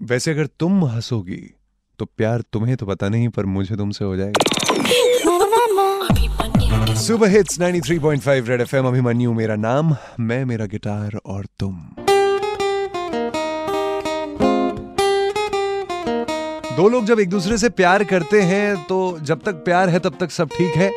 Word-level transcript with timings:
वैसे 0.00 0.30
अगर 0.30 0.46
तुम 0.60 0.84
हंसोगी 0.84 1.36
तो 1.98 2.04
प्यार 2.06 2.40
तुम्हें 2.52 2.76
तो 2.76 2.86
पता 2.86 3.08
नहीं, 3.08 3.28
पर 3.28 3.44
मुझे 3.44 3.76
तुमसे 3.76 4.04
हो 4.04 4.16
जाएगा। 4.16 4.40
सुबह 6.94 7.28
हिट्स 7.28 7.58
93.5 7.60 8.48
रेड 8.48 8.60
एफएम 8.60 8.86
अभिमन्यु 8.86 9.32
मेरा 9.32 9.56
नाम, 9.56 9.94
मैं 10.20 10.44
मेरा 10.44 10.66
गिटार 10.66 11.18
और 11.26 11.46
तुम। 11.60 11.76
दो 16.76 16.88
लोग 16.88 17.04
जब 17.04 17.20
एक 17.20 17.28
दूसरे 17.30 17.58
से 17.58 17.68
प्यार 17.68 18.04
करते 18.04 18.40
हैं 18.42 18.76
तो 18.86 19.18
जब 19.22 19.42
तक 19.42 19.54
प्यार 19.64 19.88
है, 19.88 19.98
तब 19.98 20.16
तक 20.20 20.30
सब 20.30 20.48
ठीक 20.48 20.76
है। 20.76 20.90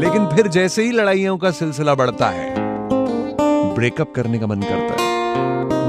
लेकिन 0.00 0.26
फिर 0.36 0.48
जैसे 0.48 0.82
ही 0.82 0.92
लड़ाइयों 0.92 1.36
का 1.38 1.50
सिलसिला 1.50 1.94
बढ़ता 1.94 2.28
है 2.30 2.54
ब्रेकअप 3.74 4.12
करने 4.16 4.38
का 4.38 4.46
मन 4.46 4.60
करता 4.62 4.94
है। 4.94 5.06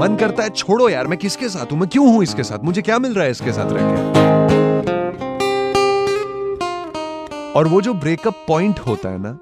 मन 0.00 0.14
करता 0.16 0.42
है, 0.42 0.50
छोड़ो 0.50 0.88
यार, 0.88 1.06
मैं 1.06 1.18
किसके 1.18 1.48
साथ 1.48 1.72
हूँ? 1.72 1.78
मैं 1.78 1.88
क्यों 1.88 2.06
हूँ 2.06 2.22
इसके 2.22 2.42
साथ? 2.42 2.58
मुझे 2.64 2.82
क्या 2.82 2.98
मिल 2.98 3.14
रहा 3.14 3.24
है 3.24 3.30
इसके 3.30 3.52
साथ 3.52 3.72
रह 3.72 3.80
के? 3.82 4.28
और 7.58 7.68
वो 7.68 7.80
जो 7.80 7.94
ब्रेकअप 7.94 8.44
पॉइंट 8.48 8.78
होता 8.78 9.08
है 9.08 9.18
ना 9.18 9.38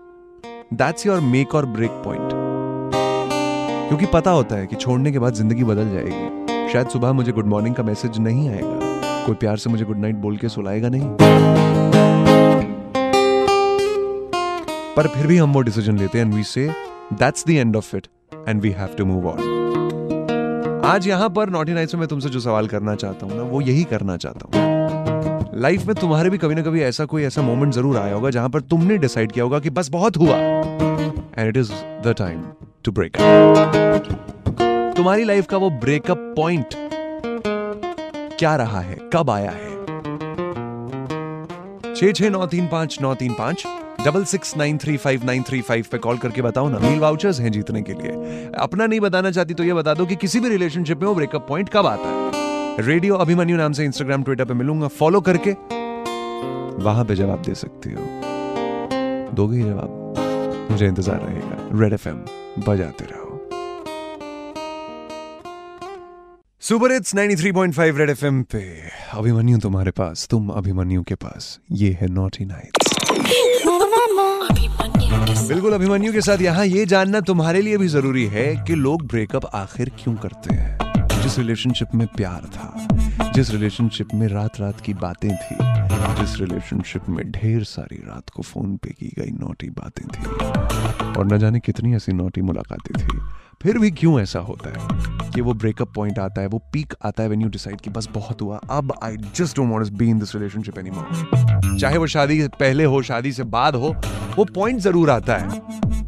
दैट्स 0.75 1.07
योर 1.07 1.21
मेक 1.21 1.55
और 1.55 1.67
ब्रेक 1.67 1.91
पॉइंट 2.05 2.31
क्योंकि 3.89 4.07
पता 4.07 4.31
होता 4.31 4.57
है 4.57 4.67
कि 4.67 4.77
छोड़ने 4.77 5.13
के 5.13 5.19
बाद 5.19 5.35
ज़िंदगी 5.35 5.65
बदल 5.65 5.91
जाएगी। 5.91 6.73
शायद 6.73 6.89
सुबह 6.89 7.13
मुझे 7.13 7.33
गुड 7.33 7.47
मॉर्निंग 7.47 7.75
का 7.75 7.83
मैसेज 7.83 8.19
नहीं 8.19 8.49
आएगा। 8.49 9.25
कोई 9.27 9.35
प्यार 9.35 9.57
से 9.57 9.71
मुझे 9.71 9.85
गुड 9.85 9.99
नाइट 9.99 10.17
बोल 10.17 10.37
के 10.37 10.49
सुलाएगा 10.49 10.89
नहीं। 10.89 11.09
पर 14.97 15.07
फिर 15.07 15.27
भी 15.27 15.37
हम 15.37 15.53
वो 15.53 15.61
डिसीज़न 15.61 15.99
लेते 15.99 16.19
हैं 16.19 16.25
and 16.27 16.35
we 16.35 16.43
say 16.45 16.69
that's 17.13 17.47
the 17.47 17.51
end 17.51 17.77
of 17.77 17.97
it 17.97 18.07
and 18.49 18.61
we 18.63 18.71
have 18.71 18.95
to 18.99 19.05
move 19.05 19.29
on 19.29 19.78
आज 20.89 21.07
यहाँ 21.09 21.29
पर 21.31 21.51
नॉटी 21.51 21.73
नाइट्स 21.73 21.95
में 21.95 22.01
मैं 22.01 22.09
तुमसे 22.09 22.29
जो 22.29 22.41
सवाल 22.41 22.67
करना 22.67 22.95
चाहता 22.95 23.27
हूँ 23.27 23.37
ना, 23.37 23.43
वो 23.43 23.61
यही 23.61 23.83
करना 23.85 24.17
चाहता 24.17 24.47
हूँ। 24.47 25.61
लाइफ 25.61 25.85
में 25.87 25.95
तुम्हारे 25.95 26.31
भी 26.31 26.39
कभी 26.39 26.55
ना 26.55 26.63
कभी 26.63 26.83
ऐसा 26.83 27.05
कोई 27.05 27.23
ऐसा 27.23 27.43
मोमेंट 27.43 27.73
ज़रूर 27.75 27.97
आया 27.97 28.15
होगा 28.15 28.31
जहाँ 28.31 28.49
पर 28.49 28.61
तुमने 28.61 28.97
डिसाइड 28.99 29.33
किया 29.33 29.45
होगा 29.45 29.59
कि 29.59 29.71
बस 29.71 29.89
बहुत 29.89 30.17
हुआ। 30.17 30.37
And 30.37 31.49
it 31.49 31.57
is 31.57 31.73
the 32.05 32.15
time 32.19 32.43
to 32.85 32.93
break 32.93 33.17
तुम्हारी 34.97 35.25
लाइफ 35.25 35.47
का 35.47 35.57
वो 35.57 35.71
ब्रेकअप 35.71 36.33
पॉइंट 36.37 36.75
क्या 38.39 38.57
रहा 38.57 38.81
है? 38.81 38.99
कब 39.15 39.31
आया 39.31 39.51
है? 39.51 39.77
छ 41.95 42.13
छह, 42.15 42.31
नौ, 42.31 42.47
तीन, 42.47 42.67
पाँच, 42.69 42.99
नौ, 43.03 43.15
तीन, 43.15 43.35
पाँच। 43.35 43.65
Double 44.05 44.25
six 44.25 44.57
nine 44.57 44.79
three 44.79 44.97
five 44.97 45.25
nine 45.25 45.43
three 45.43 45.61
five 45.61 45.87
पे 45.93 45.99
कॉल 45.99 46.19
करके 46.19 46.43
बताओ 46.43 46.69
ना। 46.69 46.79
मील 46.79 46.99
वाउचर्स 46.99 47.41
हैं 47.41 47.53
जीतने 47.53 47.83
के 47.83 47.93
लिए। 47.93 48.45
अपना 48.59 48.87
नहीं 48.87 49.01
बताना 49.01 49.31
चाहती 49.31 49.55
तो 49.55 49.65
ये 49.65 49.75
बता 49.75 49.95
दो 49.95 50.07
कि 50.07 50.17
किसी 50.17 50.41
भी 50.41 50.49
रिलेशनशिप 50.49 50.99
में 50.99 51.07
वो 51.09 51.15
ब्रेकअप 51.15 51.47
पॉइंट 51.49 51.69
कब 51.69 51.87
आता 51.87 52.09
है। 52.09 52.87
रेडियो 52.87 53.17
अभिमन्यु 53.17 53.57
नाम 53.57 53.73
से 53.73 53.85
इंस्टाग्राम 53.85 54.23
ट्विटर 54.23 54.45
पे 54.45 54.55
मिलूँगा। 54.55 54.89
फॉलो 54.89 55.21
करके। 55.21 55.53
वहाँ 56.83 57.05
पे 57.05 57.15
जवाब 57.15 57.43
दे 57.43 57.55
सकती 57.55 57.93
हो। 57.93 58.01
दोगे 59.35 59.63
जवाब। 59.63 60.69
मुझे 60.71 60.87
इंतज़ार 60.87 61.21
रहेगा। 61.21 61.81
रेड 61.81 61.93
एफ़ 61.93 62.09
बजाते 62.69 63.05
रहो। 63.05 63.27
सुपर 66.63 66.93
इट्स 66.93 67.15
93.5 67.15 67.99
रेड 67.99 68.11
एफएम 68.11 68.43
पे। 68.43 68.63
अभिमन्यु 69.15 69.59
तुम्हारे 69.59 69.91
पास, 69.91 70.27
तुम 70.31 70.49
अभिमन्यु 70.49 71.03
के 71.03 71.15
पास। 71.15 71.59
ये 71.73 71.97
है 72.01 72.09
नॉटी 72.09 72.45
नाइट्स 72.45 72.88
बिल्कुल 74.81 75.73
अभिमन्यु 75.73 76.13
के 76.13 76.21
साथ 76.21 76.39
यहाँ 76.39 76.67
ये 76.67 76.87
जानना 76.87 77.21
तुम्हारे 77.21 77.63
लिए 77.63 77.77
भी 77.77 77.89
ज़रूरी 77.89 78.27
है 78.27 78.65
कि 78.65 78.75
लोग 78.75 79.07
ब्रेकअप 79.07 79.47
आखिर 79.47 79.93
क्यों 79.99 80.15
करते 80.15 80.55
हैं। 80.55 80.79
जिस 81.23 81.39
रिलेशनशिप 81.39 81.89
में 81.95 82.07
प्यार 82.07 82.41
था, 82.45 82.89
जिस 83.33 83.51
रिलेशनशिप 83.51 84.09
में 84.15 84.29
रात 84.29 84.61
रात 84.61 84.81
की 84.81 84.95
बातें 84.95 85.31
थी, 85.31 85.57
जिस 86.21 86.41
रिलेशनशिप 86.41 87.09
में 87.09 87.31
ढेर 87.31 87.65
सारी 87.65 87.97
रात 87.97 88.31
को 88.31 88.43
फ़ोन 88.43 88.77
पे 88.77 88.91
की 88.91 89.13
गई 89.19 89.31
नोटी 89.31 89.71
बातें 89.71 90.07
थी। 90.07 90.25
और 91.19 91.27
न 91.33 91.39
जाने 91.39 91.61
कितनी 91.61 91.95
ऐसी 91.95 92.13
नोटी 92.13 92.41
मुलाकातें 92.41 93.05
थी। 93.05 93.19
फिर 93.63 93.79
भी 93.79 93.91
क्यों 93.91 94.21
ऐसा 94.21 94.39
होता 94.39 94.71
है? 94.71 95.31
कि 95.31 95.41
वो 95.41 95.53
ब्रेकअप 95.53 95.93
पॉइंट 95.95 96.19
आता 96.19 96.41
है, 96.41 96.47
वो 96.47 96.59
पीक 96.73 96.95
आता 97.05 97.23
है 97.23 97.29
व्हेन 97.29 97.43
यू 97.43 97.49
डिसाइड 97.49 97.81
कि 97.81 97.91
बस 97.91 98.09
बहुत 98.13 98.43
हुआ, 98.43 98.61
अब 98.71 98.93
I 99.03 99.17
just 99.37 99.57
don't 99.57 99.71
want 99.71 99.89
to 99.89 99.97
be 99.97 100.09
in 100.11 100.19
this 100.19 100.35
relationship 100.35 100.79
anymore 100.79 101.79
चाहे 101.81 101.99
वो 101.99 102.07
शादी 102.07 102.41
से 102.43 102.49
पहले 102.49 102.85
हो, 102.85 103.03
शादी 103.03 103.33
से 103.33 103.45
बाद 103.45 103.75
हो, 103.75 103.95
वो 104.37 104.45
पॉइंट 104.45 104.81
ज़रूर 104.81 105.11
आता 105.11 105.37
है, 105.37 105.61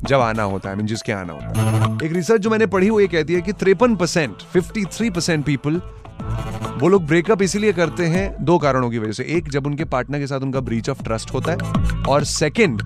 जब 0.08 0.20
आना 0.20 0.42
होता 0.42 0.70
है 0.70 0.76
मीन 0.76 0.86
जिसके 0.86 1.12
आना 1.12 1.32
होता 1.32 1.60
है। 1.60 1.96
एक 2.06 2.12
रिसर्च 2.12 2.40
जो 2.40 2.50
मैंने 2.50 2.66
पढ़ी, 2.66 2.90
वो 2.90 3.00
ये 3.00 3.06
कहती 3.06 3.34
है 3.34 3.40
कि 3.40 3.52
तिरपन 3.52 3.96
percent 3.96 4.42
fifty 4.42 4.84
three 4.84 5.10
percent 5.10 5.44
people 5.46 5.80
वो 6.80 6.88
लोग 6.88 7.06
ब्रेकअप 7.06 7.42
इसीलिए 7.42 7.72
करते 7.72 8.06
हैं 8.06 8.44
दो 8.44 8.58
कारणों 8.58 8.90
की 8.90 8.98
वजह 8.98 9.12
से। 9.12 9.24
एक, 9.36 9.48
जब 9.48 9.66
उनके 9.66 9.84
पार्टनर 9.84 10.18
के 10.18 10.26
साथ 10.26 10.40
उनका 10.40 10.60
ब्रीच 10.60 10.88
ऑफ़ 10.90 11.02
ट्रस्ट 11.02 11.32
होता 11.34 11.52
है, 11.52 11.58
और 12.08 12.24
सेकंड 12.24 12.82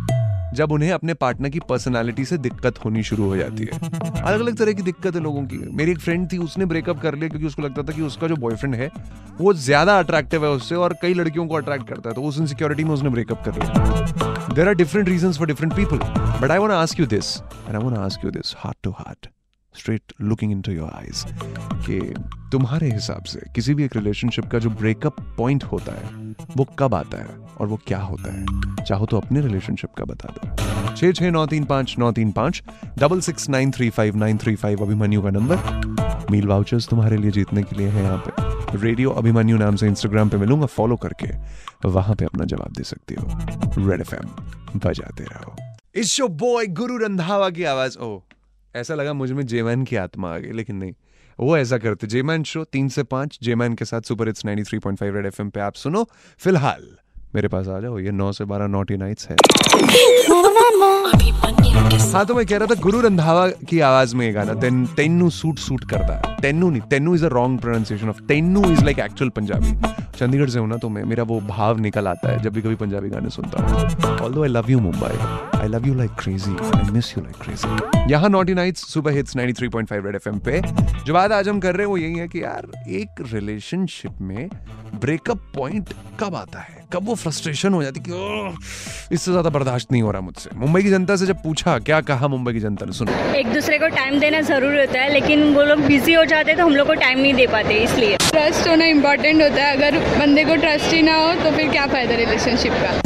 जब 0.54 0.72
उन्हें 0.72 0.90
अपने 0.92 1.14
पार्टनर 1.16 1.48
की 1.48 1.60
पर्सनैलिटी 1.68 2.24
से 2.24 2.38
दिक्कत 2.38 2.78
होनी 2.84 3.02
शुरू 3.02 3.24
हो 3.24 3.36
जाती 3.36 3.64
है। 3.64 3.78
अलग 4.20 4.40
अलग 4.40 4.56
तरह 4.58 4.72
की 4.72 4.82
दिक्कत 4.82 5.14
है 5.14 5.20
लोगों 5.22 5.42
की। 5.44 5.58
मेरी 5.72 5.92
एक 5.92 5.98
फ्रेंड 6.00 6.30
थी, 6.32 6.38
उसने 6.38 6.64
ब्रेकअप 6.66 7.00
कर 7.02 7.14
लिया 7.14 7.28
क्योंकि 7.28 7.46
उसको 7.46 7.62
लगता 7.62 7.82
था 7.82 7.92
कि 7.92 8.02
उसका 8.02 8.28
जो 8.28 8.36
बॉयफ्रेंड 8.36 8.74
है, 8.74 8.90
वो 9.40 9.52
ज़्यादा 9.54 9.98
अट्रैक्टिव 9.98 10.44
है 10.44 10.50
उससे 10.52 10.74
और 10.76 10.94
कई 11.02 11.14
लड़कियों 11.14 11.46
को 11.46 11.54
अट्रैक्ट 11.56 11.88
करता 11.88 12.08
है 12.08 12.14
तो 12.14 12.22
उस 12.22 12.38
इनसिक्योरिटी 12.38 12.84
में 12.84 12.90
उसने 12.90 13.10
ब्रेकअप 13.10 13.44
कर 13.44 13.54
लिया। 13.54 14.54
There 14.54 14.68
are 14.68 14.74
different 14.74 15.08
reason 15.08 15.32
for 15.32 15.46
different 15.46 15.74
people 15.76 15.98
but 16.40 16.50
I 16.50 16.58
want 16.58 16.74
ask 16.74 17.00
you 17.00 17.06
this 17.08 17.36
I 17.40 17.76
want 17.76 17.98
ask 17.98 18.24
you 18.24 18.30
this 18.30 18.54
heart 18.58 18.76
to 18.82 18.90
heart 18.98 19.33
straight 19.78 20.12
looking 20.20 20.52
into 20.60 20.72
your 20.72 20.90
eyes 20.94 21.24
कि 21.86 22.00
तुम्हारे 22.52 22.90
हिसाब 22.90 23.24
से 23.24 23.40
किसी 23.54 23.74
भी 23.74 23.84
एक 23.84 23.96
रिलेशनशिप 23.96 24.46
का 24.46 24.58
जो 24.58 24.70
ब्रेकअप 24.70 25.20
पॉइंट 25.38 25.64
होता 25.64 25.92
है, 25.92 26.34
वो 26.56 26.64
कब 26.78 26.94
आता 26.94 27.18
है 27.18 27.36
और 27.60 27.66
वो 27.66 27.78
क्या 27.86 27.98
होता 27.98 28.32
है? 28.32 28.84
चाहो 28.84 29.06
तो 29.06 29.16
अपने 29.16 29.40
रिलेशनशिप 29.40 29.90
का 29.98 30.04
बता 30.04 30.34
दो। 30.36 30.94
छह 30.96 31.12
छह 31.12 31.30
नौ 31.30 31.46
तीन 31.46 31.64
पाँच, 31.64 31.94
नौ 31.98 32.12
तीन 32.12 32.32
पाँच 32.32 32.62
double 32.98 33.20
six 33.20 33.48
nine 33.48 33.70
three 33.70 33.90
five 33.90 34.16
nine 34.16 34.38
three 34.38 34.54
five 34.54 34.82
Abhimanyu 34.82 35.22
का 35.22 35.30
नंबर 35.30 36.26
मील 36.30 36.46
वाउचर्स 36.46 36.88
तुम्हारे 36.88 37.16
लिए 37.16 37.30
जीतने 37.30 37.62
के 37.62 37.76
लिए 37.76 37.88
है 37.88 38.02
यहाँ 38.02 38.22
पे। 38.28 38.78
रेडियो 38.78 39.10
अभिमन्यु 39.10 39.56
नाम 39.56 39.76
से 39.76 39.86
इंस्टाग्राम 39.86 40.28
पे 40.28 40.36
मिलूँगा 40.36 40.66
फॉलो 40.66 40.96
करके 40.96 41.28
वहाँ 41.88 42.14
पे 42.14 42.24
अपना 42.24 42.44
जवाब 42.44 42.72
दे 42.72 42.84
सकती 42.84 43.14
हो। 43.14 43.90
रेड 43.90 44.00
एफ़ 44.00 44.14
बजाते 44.76 45.24
रहो। 45.24 45.56
इस 45.94 46.12
शो 46.12 46.28
बॉय 46.28 46.66
गुरु 46.66 46.96
रंधावा 46.96 47.50
की 47.50 47.64
आवाज़। 47.64 47.98
ओ 47.98 48.18
ऐसा 48.76 48.94
लगा 48.94 49.12
मुझमें 49.12 49.46
जेमैन 49.46 49.84
की 49.84 49.96
आत्मा 49.96 50.34
आ 50.34 50.38
गई, 50.38 50.52
लेकिन 50.52 50.76
नहीं। 50.76 50.92
वो 51.40 51.56
ऐसा 51.56 51.78
करते। 51.78 52.06
जेमैन 52.06 52.42
शो 52.42 52.64
तीन 52.64 52.88
से 52.88 53.02
पाँच 53.02 53.38
जेमैन 53.42 53.74
के 53.74 53.84
साथ 53.84 54.00
सुपर 54.00 54.28
इट्स 54.28 54.44
93.5 54.44 55.14
रेड 55.14 55.26
एफएम 55.26 55.50
पे 55.50 55.60
आप 55.60 55.74
सुनो। 55.74 56.08
फ़िलहाल, 56.38 56.96
मेरे 57.34 57.48
पास 57.48 57.68
आ 57.68 57.80
जाओ, 57.80 57.98
ये 57.98 58.10
नौ 58.10 58.32
से 58.32 58.44
बारह 58.44 58.66
नोटी 58.66 58.96
नाइट्स 58.96 59.28
है। 59.28 59.36
हाँ 61.04 62.24
तो 62.26 62.34
मैं 62.34 62.44
कह 62.46 62.56
रहा 62.56 62.66
था, 62.66 62.74
गुरु 62.80 63.00
रंधावा 63.00 63.46
की 63.68 63.78
आवाज़ 63.80 64.14
में 64.16 64.24
ये 64.26 64.32
गाना, 64.32 64.54
तेन, 64.54 64.84
तेन्नू 64.86 65.28
सूट 65.30 65.58
सूट 65.58 65.84
करता 65.90 66.14
है। 66.14 66.36
तेन्नू 66.42 66.68
नहीं, 66.70 66.80
तेन्नू 66.80 67.14
is 67.14 67.24
a 67.24 67.28
wrong 67.28 67.60
pronunciation 67.60 68.08
of 68.08 68.20
तेन्नू 68.22 68.62
is 68.72 68.84
like 68.84 68.98
actual 68.98 69.30
Punjabi 69.30 69.74
Chandigarh 70.18 70.48
से 70.50 70.58
हूँ 70.58 70.68
ना 70.68 70.76
तो 70.76 70.88
मैं, 70.88 71.02
मेरा 71.04 71.22
वो 71.22 71.40
भाव 71.40 71.78
निकल 71.78 72.08
आता 72.08 72.30
है 72.32 72.42
जब 72.42 72.52
भी 72.52 72.62
कभी 72.62 72.74
पंजाबी 72.74 73.08
गाने 73.08 73.30
सुनता 73.30 73.62
हूँ। 73.62 74.18
All 74.20 74.42
I 74.42 74.48
love 74.48 74.70
you 74.70 74.80
Mumbai 74.80 75.58
I 75.58 75.68
love 75.68 75.86
you 75.86 75.94
like 75.94 76.10
crazy 76.18 76.56
I 76.76 76.90
miss 76.90 77.16
you 77.18 77.24
like 77.24 77.36
crazy 77.42 78.12
यहाँ 78.12 78.28
naughty 78.28 78.54
nights 78.54 78.86
super 78.92 79.12
hits 79.12 79.36
93.5 79.36 80.04
red 80.04 80.14
FM 80.14 80.38
पे। 80.38 80.60
जो 81.06 81.14
बात 81.14 81.32
आज 81.32 81.48
हम 81.48 81.60
कर 81.60 81.74
रहे 81.76 81.86
हैं, 81.86 81.90
वो 81.90 81.96
यही 81.96 82.14
है 82.14 82.28
कि 82.28 82.42
यार, 82.42 82.66
एक 82.88 83.24
रिलेशनशिप 83.32 84.20
में 84.20 84.48
ब्रेकअप 84.94 85.40
पॉइंट 85.54 85.92
कब 86.20 86.34
आता 86.34 86.58
है? 86.58 86.82
कब 86.92 87.06
वो 87.06 87.14
फ्रस्ट्रेशन 87.14 87.74
हो 87.74 87.82
जाती 87.82 88.00
है 88.00 88.06
कि 88.08 89.14
इससे 89.14 89.30
ज़्यादा 89.30 89.50
बर्दाश्त 89.50 89.92
नहीं 89.92 90.02
हो 90.02 90.10
रहा 90.10 90.20
मुझसे? 90.20 90.50
मुंबई 90.56 90.82
की 90.82 90.90
जनता 90.94 91.16
से 91.16 91.26
जब 91.26 91.42
पूछा 91.42 91.78
क्या 91.80 92.00
कहा 92.08 92.28
मुंबई 92.28 92.52
की 92.52 92.60
जनता 92.60 92.86
ने? 92.86 92.92
सुनो। 92.92 93.12
एक 93.36 93.52
दूसरे 93.52 93.78
को 93.78 93.88
टाइम 93.94 94.18
देना 94.20 94.40
ज़रूरी 94.50 94.78
होता 94.78 95.00
है 95.00 95.12
लेकिन 95.12 95.42
वो 95.54 95.62
लोग 95.64 95.80
बिज़ी 95.86 96.12
हो 96.14 96.24
जाते 96.24 96.50
हैं 96.50 96.58
तो 96.58 96.66
हम 96.66 96.76
लोग 96.76 96.86
को 96.86 96.94
टाइम 97.00 97.18
नहीं 97.20 97.34
दे 97.34 97.46
पाते 97.54 97.74
इसलिए। 97.84 98.16
ट्रस्ट 98.24 98.68
होना 98.68 98.84
इम्पोर्टेंट 98.88 99.42
होता 99.42 99.62
है। 99.62 99.76
अगर 99.76 99.98
बंदे 100.18 100.44
को 100.44 100.56
ट्रस्ट 100.56 100.92
ही 100.94 101.02
ना 101.02 101.16
हो 101.16 101.32
तो 101.42 101.50
फिर 101.56 101.70
क्या 101.70 101.86
फ़ायदा 101.86 102.14
रिलेशनशिप 102.16 102.72
का? 102.82 103.00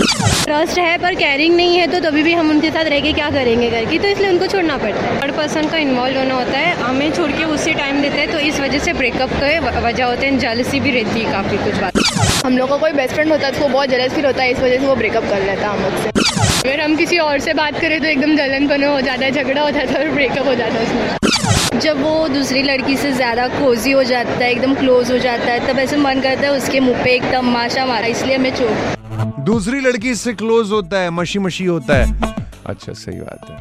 ट्रस्ट 0.44 0.78
है 0.78 0.96
पर 0.98 1.14
केयरिंग 1.14 1.54
नहीं 1.56 1.76
है 1.78 1.86
तो 1.92 2.00
तभी 2.00 2.22
भी 2.22 2.32
हम 2.34 2.50
उनके 2.50 2.70
साथ 2.70 2.84
रह 2.84 3.00
के 3.00 3.12
क्या 3.12 3.30
करेंगे 3.30 3.70
घर 3.70 3.84
की? 3.90 3.98
तो 3.98 4.08
इसलिए 4.08 4.30
उनको 4.30 4.46
छोड़ना 4.46 4.76
पड़ता 4.78 5.00
है। 5.00 5.18
हर 5.20 5.30
पर्सन 5.38 5.68
का 5.70 5.76
इन्वॉल्व 5.78 6.18
होना 6.18 6.34
होता 6.34 6.58
है। 6.58 6.74
हमें 6.76 7.10
छोड़ 7.12 7.30
के 7.32 7.44
उससे 7.56 7.74
टाइम 7.74 8.00
देते 8.02 8.18
हैं 8.18 8.30
तो 8.32 8.38
इस 8.50 8.60
वजह 8.60 8.78
से 8.78 8.92
ब्रेकअप 8.92 9.30
के 9.34 9.58
वजह 9.80 10.04
होते 10.04 10.26
हैं। 10.26 10.38
जेलसी 10.38 10.80
भी 10.80 10.90
रहती 10.92 11.20
है 11.20 11.32
काफ़ी 11.32 11.58
कुछ 11.64 11.80
बात। 11.80 12.46
हम 12.46 12.58
लोग 12.58 12.68
का 12.70 12.76
कोई 12.76 12.92
बेस्ट 12.92 13.14
फ्रेंड 13.14 13.32
होता 13.32 13.46
है 13.46 13.52
तो 13.52 13.60
वो 13.60 13.68
बहुत 13.68 13.88
जलस 13.90 14.12
फील 14.14 14.26
होता 14.26 14.42
है 14.42 14.50
इस 14.50 14.58
वजह 14.60 14.78
से 14.78 14.86
वो 14.86 14.96
ब्रेकअप 14.96 15.30
कर 15.30 15.46
लेता 15.46 15.68
है 15.68 15.76
हम 15.76 15.82
लोग 15.82 16.02
से। 16.02 16.27
अगर 16.58 16.80
हम 16.80 16.94
किसी 16.96 17.18
और 17.18 17.38
से 17.38 17.52
बात 17.54 17.80
करें 17.80 18.00
तो 18.00 18.06
एकदम 18.06 18.36
जलन 18.36 18.66
पन 18.68 18.84
हो 18.84 19.00
जाता 19.00 19.24
है 19.24 19.30
झगड़ा 19.32 19.62
हो 19.62 19.70
जाता 19.70 19.92
है 19.92 19.98
और 19.98 20.14
ब्रेकअप 20.14 20.46
हो 20.46 20.54
जाता 20.54 20.74
है 20.74 20.84
उसमें। 20.84 21.80
जब 21.80 22.00
वो 22.02 22.28
दूसरी 22.28 22.62
लड़की 22.62 22.96
से 22.96 23.12
ज़्यादा 23.12 23.46
कोजी 23.50 23.90
हो 23.92 24.02
जाता 24.04 24.32
है 24.34 24.50
एकदम 24.50 24.74
क्लोज 24.74 25.10
हो 25.12 25.18
जाता 25.18 25.52
है 25.52 25.68
तब 25.68 25.78
ऐसे 25.78 25.96
मन 25.96 26.20
करता 26.20 26.42
है 26.42 26.52
उसके 26.56 26.80
मुँह 26.80 27.02
पे 27.04 27.14
एकदम 27.14 27.52
माशा 27.52 27.86
मारा 27.86 28.06
इसलिए 28.06 28.36
हमें 28.36 28.54
छोड़ 28.56 29.42
दूसरी 29.44 29.80
लड़की 29.80 30.10
इससे 30.10 30.32
क्लोज 30.34 30.72
होता 30.72 31.00
है 31.00 31.10
मशी 31.10 31.38
मशी 31.38 31.64
होता 31.64 31.96
है। 31.96 32.34
अच्छा 32.66 32.92
सही 32.94 33.20
बात 33.20 33.50
है। 33.50 33.56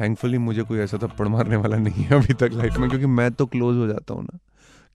थैंकफुली 0.00 0.38
मुझे 0.38 0.62
कोई 0.62 0.78
ऐसा 0.80 0.98
थप्पड़ 0.98 1.28
मारने 1.28 1.56
वाला 1.56 1.76
नहीं 1.78 2.04
है 2.04 2.16
अभी 2.16 2.34
तक 2.34 2.50
लाइफ 2.54 2.76
में 2.78 2.88
क्योंकि 2.90 3.06
मैं 3.06 3.30
तो 3.32 3.46
क्लोज 3.46 3.76
हो 3.76 3.86
जाता 3.86 4.14
हूँ 4.14 4.22
ना। 4.24 4.38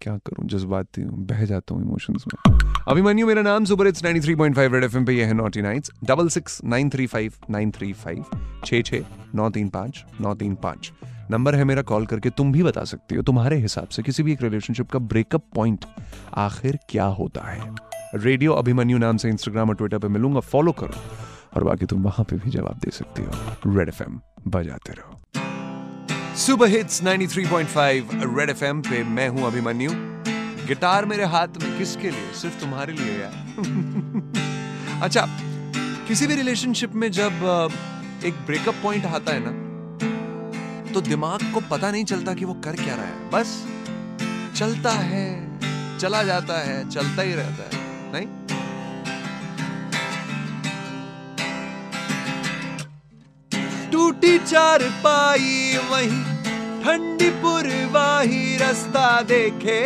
क्या 0.01 0.15
करूँ? 0.17 0.47
जज्बाती 0.47 1.01
हूँ, 1.01 1.25
बह 1.27 1.45
जाता 1.45 1.75
हूँ 1.75 1.83
इमोशंस 1.83 2.23
में। 2.27 2.59
अभिमन्यु, 2.87 3.27
मेरा 3.27 3.41
नाम 3.41 3.65
सुपर 3.65 3.87
इट्स 3.87 4.03
93.5 4.03 4.73
रेड 4.73 4.83
एफएम 4.83 5.05
पे 5.05 5.13
ये 5.13 5.25
है 5.25 5.33
naughty 5.33 5.61
nights 5.61 5.91
double 6.03 6.29
six 6.29 6.61
nine 6.65 6.89
three 6.89 7.07
five 7.07 7.33
nine 7.49 7.71
three 7.71 7.93
five 7.93 8.25
छः 8.65 8.81
छः 8.81 9.05
नौ 9.35 9.49
तीन 9.49 9.69
पाँच, 9.69 10.03
नौ 10.21 10.35
तीन 10.35 10.55
पाँच। 10.55 10.91
नंबर 11.31 11.55
है 11.55 11.63
मेरा 11.63 11.81
कॉल 11.81 12.05
करके 12.05 12.29
तुम 12.29 12.51
भी 12.51 12.63
बता 12.63 12.83
सकती 12.83 13.15
हो, 13.15 13.21
तुम्हारे 13.21 13.57
हिसाब 13.57 13.87
से 13.87 14.03
किसी 14.03 14.23
भी 14.23 14.33
एक 14.33 14.41
रिलेशनशिप 14.41 14.89
का 14.89 14.99
ब्रेकअप 14.99 15.43
पॉइंट 15.55 15.85
आखिर 16.33 16.79
क्या 16.89 17.05
होता 17.05 17.41
है? 17.41 17.75
रेडियो 18.15 18.53
अभिमन्यु 18.53 18.97
नाम 18.97 19.17
से 19.17 19.29
इंस्टाग्राम 19.29 19.69
और 19.69 19.75
ट्विटर 19.75 19.97
पे 19.97 20.07
मिलूँगा 20.07 20.39
फॉलो 20.39 20.71
करो। 20.71 21.01
और 21.55 21.63
बाकी 21.63 21.85
तुम 21.85 22.03
वहाँ 22.03 22.25
पे 22.29 22.35
भी 22.35 22.49
जवाब 22.49 22.79
दे 22.83 22.91
सकती 22.91 23.23
हो। 23.23 23.77
रेड 23.77 23.87
एफएम 23.87 24.19
बजाते 24.47 24.93
रहो। 24.93 25.40
सुपर 26.37 26.67
हिट्स 26.67 27.01
93.5 27.03 28.37
रेड 28.37 28.49
एफएम 28.49 28.81
पे 28.81 29.03
मैं 29.03 29.29
हूँ 29.29 29.45
अभिमन्यु। 29.47 29.91
गिटार 30.67 31.05
मेरे 31.05 31.25
हाथ 31.25 31.47
में 31.47 31.77
किसके 31.77 32.11
लिए? 32.11 32.31
सिर्फ़ 32.33 32.59
तुम्हारे 32.59 32.93
लिए 32.93 33.19
यार। 33.21 33.33
अच्छा 35.03 35.25
किसी 36.07 36.27
भी 36.27 36.35
रिलेशनशिप 36.35 36.93
में 36.93 37.11
जब 37.11 37.31
एक 38.25 38.33
ब्रेकअप 38.33 38.75
पॉइंट 38.83 39.05
आता 39.05 39.33
है 39.33 39.39
ना 39.43 40.91
तो 40.93 41.01
दिमाग 41.01 41.51
को 41.53 41.59
पता 41.59 41.91
नहीं 41.91 42.05
चलता 42.05 42.33
कि 42.33 42.45
वो 42.45 42.53
कर 42.53 42.75
क्या 42.75 42.95
रहा 42.95 43.05
है। 43.05 43.29
बस, 43.29 43.65
चलता 44.55 44.91
है, 44.91 45.59
चला 45.99 46.23
जाता 46.23 46.59
है, 46.59 46.89
चलता 46.89 47.21
ही 47.21 47.33
रहता 47.33 47.77
है। 47.77 47.80
नहीं 54.21 54.39
टूटी 54.39 54.45
चार 54.45 54.79
पाई, 54.79 55.79
वही 55.91 56.23
ठंडी 56.83 57.29
पुरवाही 57.29 58.57
रास्ता 58.57 59.21
देखे। 59.21 59.81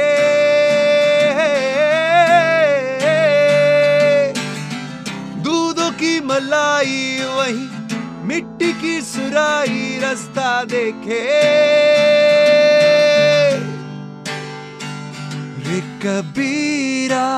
दूधों 5.43 5.91
की 5.91 6.19
मलाई, 6.19 7.19
वही 7.23 7.69
मिट्टी 8.27 8.73
की 8.73 9.01
सुराई 9.01 9.99
रास्ता 10.03 10.63
देखे। 10.63 11.21
रे 15.63 15.81
कबीरा, 16.03 17.29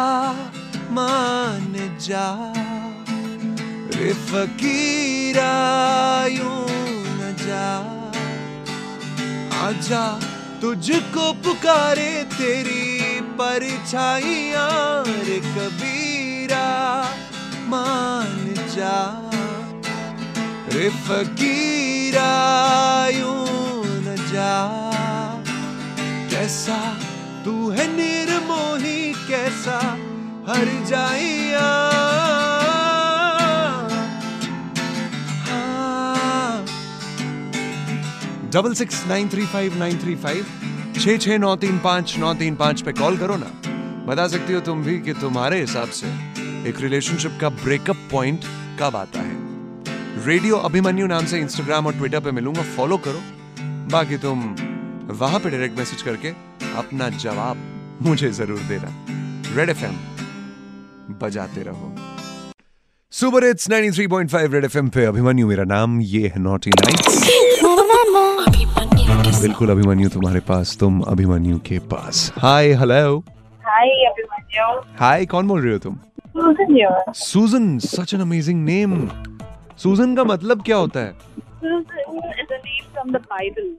मान 0.91 1.97
जा। 2.01 2.53
रे 3.97 4.13
फकीरा, 4.13 5.53
यूँ 6.25 6.66
जा 7.57 7.69
आजा 9.57 10.19
तुझको 10.61 11.33
पुकारे 11.33 12.23
तेरी 12.33 13.21
परछाइया 13.39 14.67
रे 15.07 15.39
कबीरा। 15.39 16.67
मान 17.67 18.53
जा 18.75 18.97
रे 20.73 20.89
फकीरा 20.89 22.31
न 24.05 24.15
जा। 24.33 24.53
कैसा 26.31 26.79
तू 27.45 27.69
है 27.69 27.87
निर्मोही, 27.87 29.13
कैसा 29.13 29.79
हर 30.49 30.65
जाइया। 30.85 32.26
Double 38.53 38.73
six 38.73 39.05
nine 39.07 39.29
three 39.29 39.45
five 39.45 39.77
nine 39.77 39.97
three 39.99 40.15
five 40.15 40.45
छः 40.99 41.17
छः 41.17 41.37
नौ 41.37 41.55
तीन 41.55 41.77
पाँच, 41.79 42.15
नौ 42.19 42.33
तीन 42.33 42.55
पाँच 42.55 42.81
पे 42.81 42.91
कॉल 42.91 43.17
करो 43.17 43.35
ना। 43.37 43.51
बता 44.05 44.27
सकती 44.27 44.53
हो 44.53 44.59
तुम 44.59 44.83
भी 44.83 44.97
कि 44.99 45.13
तुम्हारे 45.13 45.59
हिसाब 45.59 45.89
से 45.89 46.07
एक 46.69 46.79
रिलेशनशिप 46.81 47.37
का 47.41 47.49
ब्रेकअप 47.63 48.07
पॉइंट 48.11 48.45
कब 48.79 48.95
आता 48.95 49.19
है। 49.19 50.25
रेडियो 50.25 50.57
अभिमन्यु 50.69 51.07
नाम 51.07 51.25
से 51.25 51.39
इंस्टाग्राम 51.39 51.87
और 51.87 51.93
ट्विटर 51.93 52.19
पे 52.19 52.31
मिलूँगा 52.31 52.63
फॉलो 52.75 52.97
करो। 53.07 53.21
बाकी 53.91 54.17
तुम 54.17 54.43
वहाँ 55.19 55.39
पे 55.39 55.49
डायरेक्ट 55.49 55.77
मैसेज 55.77 56.01
करके 56.01 56.29
अपना 56.77 57.09
जवाब 57.17 57.57
मुझे 58.01 58.31
ज़रूर 58.31 58.59
देना। 58.69 58.95
रेड 59.55 59.69
एफएम 59.69 59.95
बजाते 61.21 61.63
रहो। 61.63 61.95
सुपर 63.13 63.43
इट्स 63.43 63.69
93.5 63.69 64.53
रेड 64.53 64.65
एफएम 64.65 64.89
पे 64.89 65.05
अभिमन्यु 65.05 65.47
मेरा 65.47 65.63
नाम, 65.65 66.01
ये 66.01 66.27
है 66.27 66.39
नॉटी 66.39 66.69
नाइट्स 66.71 67.46
बिल्कुल 69.41 69.69
अभिमन्यु 69.69 70.09
तुम्हारे 70.09 70.39
पास 70.39 70.77
तुम 70.79 71.01
अभिमन्यु 71.01 71.57
के 71.57 71.77
पास। 71.79 72.33
Hi 72.37 72.71
hello 72.73 73.17
hi 73.65 73.89
Abhimanyu. 74.05 74.65
हाय 74.99 75.25
कौन 75.25 75.47
बोल 75.47 75.61
रहे 75.61 75.73
हो 75.73 75.79
तुम? 75.79 75.97
Susan 76.37 77.11
Susan 77.15 77.77
such 77.79 78.13
an 78.13 78.21
amazing 78.21 78.63
name 78.65 79.09
Susan 79.77 80.15
का 80.15 80.23
मतलब 80.23 80.63
क्या 80.63 80.77
होता 80.77 80.99
है? 80.99 81.13
Susan 81.63 82.17
is 82.41 82.53
a 82.55 82.59
name 82.65 82.87
from 82.95 83.13
the 83.15 83.21
Bible. 83.33 83.69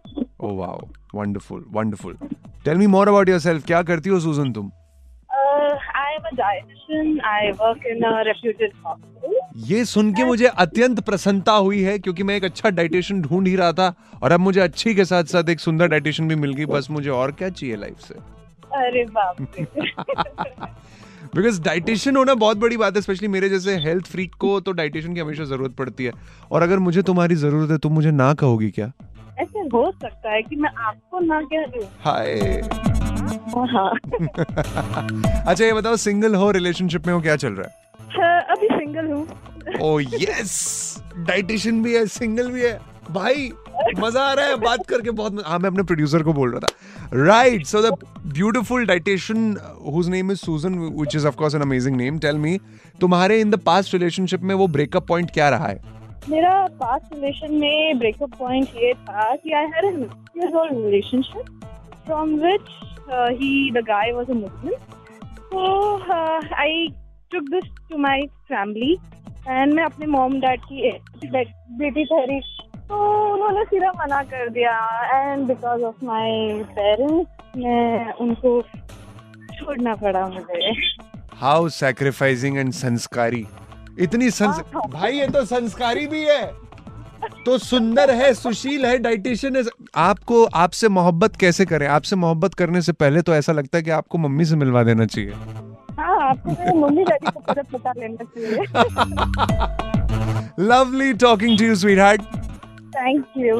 Oh 0.41 0.55
wow 0.57 0.81
wonderful 1.15 1.65
wonderful 1.73 2.17
tell 2.65 2.79
me 2.79 2.87
more 2.87 3.09
about 3.09 3.29
yourself 3.29 3.67
क्या 3.67 3.83
करती 3.83 4.11
हो 4.11 4.21
सुजन 4.21 4.53
तुम? 4.53 4.71
Am 6.19 6.29
a 6.31 6.37
dietitian. 6.41 7.11
I 7.33 7.53
work 7.61 7.85
in 7.93 8.05
a 8.05 8.13
reputed 8.31 8.73
hospital. 8.85 9.35
ये 9.69 9.85
सुन 9.85 10.13
के 10.15 10.25
मुझे 10.25 10.47
अत्यंत 10.47 11.01
प्रसन्नता 11.01 11.53
हुई 11.53 11.81
है 11.83 11.99
क्योंकि 11.99 12.23
मैं 12.23 12.37
एक 12.37 12.45
अच्छा 12.45 12.71
डाइटिशियन 12.71 13.23
ढूंढ 13.23 13.47
ही 13.47 13.55
रहा 13.57 13.73
था 13.73 13.95
और 14.23 14.33
अब 14.33 14.41
मुझे 14.41 14.61
अच्छी 14.61 14.95
के 14.95 15.05
साथ 15.05 15.25
साथ 15.25 15.49
एक 15.49 15.61
सुंदर 15.61 15.89
डाइटिशियन 15.89 16.29
भी 16.29 16.35
मिल 16.35 16.53
गई। 16.55 16.67
बस 16.67 16.91
मुझे 16.91 17.11
और 17.11 17.33
क्या 17.33 17.49
चाहिए 17.49 17.77
लाइफ 17.77 18.01
से? 18.01 18.15
अरे 18.77 19.05
बाप 19.05 19.41
बिकॉज़ 21.35 21.63
डाइटिशियन 21.63 22.17
होना 22.21 22.35
बहुत 22.35 22.57
बड़ी 22.57 22.77
बात 22.77 22.97
है 22.97 23.03
स्पेशली 23.03 23.29
मेरे 23.29 23.49
जैसे 23.49 23.77
हेल्थ 23.77 24.07
फ्रीक 24.07 24.35
को 24.35 24.61
तो 24.61 24.73
डाइटिशियन 24.73 25.15
की 25.15 25.21
हमेशा 25.21 25.45
ज़रूरत 25.45 25.75
पड़ती 25.77 26.05
है। 26.05 26.13
और 26.53 26.63
अगर 26.63 26.79
मुझे 26.79 27.03
तुम्हारी 27.03 27.35
ज़रूरत 27.35 27.71
है 27.71 27.79
तुम 27.79 27.93
मुझे 27.93 28.11
ना 28.11 28.33
कहोगी 28.35 28.71
क्या? 28.71 28.93
ऐसे 29.41 29.59
हो 29.59 29.91
सकता 29.91 30.33
है 30.33 30.43
कि 30.43 30.57
मैं 30.57 30.71
आपको 30.79 31.21
ना 31.21 31.41
कह 31.53 31.67
दूँ। 31.67 31.83
हाय 32.05 32.61
हाँ। 33.19 33.91
अच्छा 35.47 35.65
ये 35.65 35.73
बताओ 35.73 35.97
सिंगल 35.97 36.35
हो 36.35 36.51
रिलेशनशिप 36.51 37.07
में 37.07 37.15
हो 37.15 37.21
क्या 37.21 37.37
चल 37.37 37.53
रहा 37.53 37.69
हाँ, 38.17 38.41
अभी 38.51 38.67
सिंगल 38.69 39.07
हूँ। 39.13 39.27
ओ 39.83 39.99
यस 40.01 41.03
डाइटिशियन 41.27 41.83
भी 41.83 41.95
है 41.95 42.07
सिंगल 42.07 42.51
भी 42.51 42.63
है। 42.63 42.79
भाई 43.11 43.51
मज़ा 43.99 44.23
आ 44.23 44.33
रहा 44.33 44.47
है 44.47 44.57
बात 44.61 44.87
करके 44.89 45.11
बहुत 45.19 45.43
हाँ 45.47 45.59
मैं 45.59 45.71
अपने 45.71 45.83
प्रोड्यूसर 45.83 46.23
को 46.23 46.33
बोल 46.33 46.51
रहा 46.53 46.61
था। 46.61 47.19
Right 47.25 47.67
so 47.67 47.83
the 47.83 47.95
beautiful 48.35 48.87
dietitian 48.87 49.57
whose 49.93 50.09
name 50.09 50.33
is 50.33 50.39
Susan 50.39 50.79
which 50.79 51.17
is 51.17 51.27
of 51.27 51.37
course 51.37 51.55
an 51.55 51.61
amazing 51.63 51.97
name 51.97 52.19
tell 52.19 52.37
me 52.39 52.59
तुम्हारे 53.01 53.41
इन 53.41 53.51
द 53.51 53.59
पास्ट 53.67 53.95
रिलेशनशिप 53.95 54.43
में 54.43 54.55
वो 54.55 54.67
ब्रेकअप 54.69 55.07
पॉइंट 55.09 55.31
क्या 55.31 55.49
रहा 55.49 55.67
है? 55.67 55.81
मेरा 56.31 56.67
पास्ट 56.81 57.15
रिलेशन 57.15 57.55
में 57.55 57.99
ब्रेकअप 57.99 58.35
पॉइंट 58.39 58.69
ये 58.77 58.93
था 58.95 59.35
कि 59.37 59.53
I 59.53 59.67
had 59.75 60.09
old 60.39 60.73
relationship 60.73 61.47
from 62.09 62.35
which 62.43 62.69
uh, 63.11 63.31
he 63.41 63.71
the 63.73 63.83
guy 63.83 64.13
was 64.13 64.29
a 64.29 64.35
Muslim. 64.35 64.75
So 65.51 65.63
uh, 66.19 66.41
I 66.67 66.93
took 67.31 67.51
this 67.51 67.65
to 67.91 67.99
my 67.99 68.19
family 68.49 68.93
and 69.47 69.75
मैं 69.75 69.85
अपने 69.85 70.07
मॉम 70.07 70.41
डैड 70.41 70.61
की 70.71 70.93
बेटी 71.79 72.05
ठहरी। 72.05 72.41
तो 72.89 72.97
उन्होंने 73.33 73.65
सीधा 73.65 73.91
मना 73.97 74.23
कर 74.33 74.49
दिया 74.51 74.77
and 75.15 75.47
because 75.49 75.83
of 75.85 76.05
my 76.05 76.63
parents 76.77 77.57
मैं 77.57 78.13
उनको 78.25 78.61
छोड़ना 79.59 79.95
पड़ा 80.03 80.27
मुझे। 80.29 80.73
हाउ 81.41 81.69
सैक्रिफाइसिंग 81.79 82.59
एंड 82.59 82.73
संस्कारी 82.73 83.45
इतनी 84.07 84.31
संस 84.31 84.61
भाई 84.89 85.19
ये 85.19 85.27
तो 85.35 85.45
संस्कारी 85.45 86.07
भी 86.07 86.25
है। 86.25 86.43
तो 87.47 87.59
सुंदर 87.59 88.11
है 88.11 88.33
सुशील 88.35 88.85
है 88.87 88.99
डाइटिशियन 88.99 89.57
है। 89.57 89.63
आपको 89.97 90.45
आपसे 90.45 90.89
मोहब्बत 90.89 91.37
कैसे 91.37 91.65
करें? 91.67 91.87
आपसे 91.89 92.17
मोहब्बत 92.17 92.55
करने 92.55 92.83
से 92.83 92.93
पहले 92.95 93.23
तो 93.23 93.35
ऐसा 93.35 93.53
लगता 93.53 93.79
है 93.79 93.85
कि 93.85 93.91
आपको 93.91 94.19
मम्मी 94.19 94.45
से 94.45 94.57
मिलवा 94.57 94.83
देना 94.83 95.07
चाहिए। 95.07 95.33
हाँ 95.99 96.19
आपको 96.23 96.75
मम्मी 96.79 97.05
डैडी 97.05 97.31
को 97.31 97.41
पता 97.41 97.63
पता 97.73 97.93
लेना 97.99 98.25
चाहिए। 98.25 98.59
Lovely 100.61 101.13
talking 101.15 101.59
to 101.59 101.65
you 101.65 101.75
sweetheart 101.99 102.23
thank 102.97 103.25
you 103.37 103.57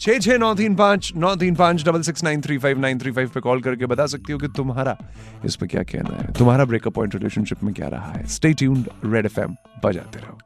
छः 0.00 0.18
छः 0.18 0.38
नौ 0.38 0.54
तीन 0.54 0.74
पाँच 0.76 1.12
नौ 1.16 1.34
तीन 1.36 1.54
पाँच 1.54 1.84
double 1.84 2.02
six 2.02 2.24
nine 2.24 2.40
three 2.40 2.58
five 2.58 2.78
nine 2.78 2.98
three 2.98 3.10
five 3.10 3.30
पे 3.34 3.40
कॉल 3.40 3.60
करके 3.60 3.86
बता 3.86 4.06
सकती 4.06 4.32
हो 4.32 4.38
कि 4.38 4.48
तुम्हारा 4.56 4.96
इस 5.44 5.56
पे 5.56 5.66
क्या 5.66 5.82
कहना 5.82 6.16
है। 6.16 6.32
तुम्हारा 6.32 6.64
ब्रेकअप 6.64 6.94
पॉइंट 6.94 7.14
रिलेशनशिप 7.14 7.64
में 7.64 7.72
क्या 7.74 7.88
रहा 7.88 8.12
है। 8.12 8.26
स्टे 8.26 8.52
ट्यून्ड 8.52 8.88
रेड 9.04 9.26
एफएम 9.26 9.56
बजाते 9.84 10.18
रहो। 10.18 10.38